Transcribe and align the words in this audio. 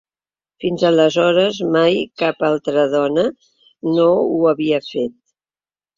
Fins 0.63 0.85
aleshores 0.87 1.59
mai 1.75 1.99
cap 2.21 2.41
altra 2.49 2.87
dona 2.97 3.29
no 3.91 4.11
ho 4.27 4.45
havia 4.53 4.85
fet. 4.91 5.15